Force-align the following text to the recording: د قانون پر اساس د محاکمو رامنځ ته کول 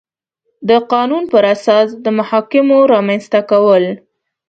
د 0.69 0.71
قانون 0.91 1.23
پر 1.33 1.43
اساس 1.55 1.87
د 2.03 2.05
محاکمو 2.19 2.77
رامنځ 2.93 3.23
ته 3.31 3.39
کول 3.49 3.83